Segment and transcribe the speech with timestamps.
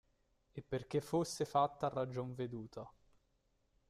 [0.51, 2.91] E perché fosse fatta a ragion veduta.